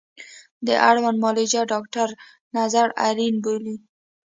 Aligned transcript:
د 0.67 0.69
اړوند 0.89 1.17
معالج 1.23 1.53
ډاکتر 1.71 2.07
نظر 2.57 2.87
اړین 3.07 3.35
بولي 3.43 3.75